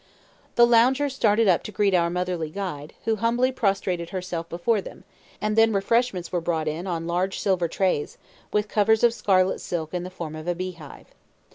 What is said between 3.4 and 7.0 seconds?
prostrated herself before them; and then refreshments were brought in